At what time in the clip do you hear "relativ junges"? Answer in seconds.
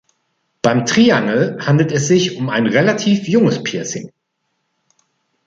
2.65-3.61